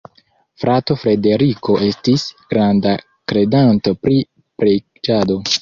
[0.61, 2.97] Frato Frederiko estis granda
[3.33, 4.21] kredanto pri
[4.63, 5.41] preĝado.